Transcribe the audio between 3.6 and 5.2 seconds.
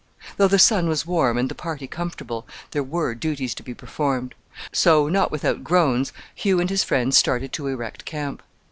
be performed; so,